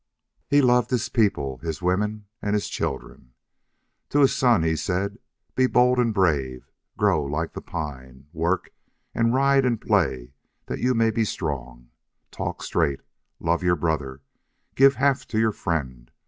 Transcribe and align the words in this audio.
He 0.47 0.63
loved 0.63 0.89
his 0.89 1.09
people, 1.09 1.59
his 1.59 1.79
women, 1.79 2.25
and 2.41 2.55
his 2.55 2.67
children. 2.69 3.35
To 4.09 4.21
his 4.21 4.33
son 4.35 4.63
he 4.63 4.75
said: 4.75 5.19
"Be 5.53 5.67
bold 5.67 5.99
and 5.99 6.11
brave. 6.11 6.71
Grow 6.97 7.23
like 7.23 7.53
the 7.53 7.61
pine. 7.61 8.25
Work 8.33 8.71
and 9.13 9.31
ride 9.31 9.63
and 9.63 9.79
play 9.79 10.33
that 10.65 10.79
you 10.79 10.95
may 10.95 11.11
be 11.11 11.23
strong. 11.23 11.91
Talk 12.31 12.63
straight. 12.63 13.01
Love 13.39 13.61
your 13.61 13.75
brother. 13.75 14.21
Give 14.73 14.95
half 14.95 15.27
to 15.27 15.39
your 15.39 15.51
friend. 15.51 16.09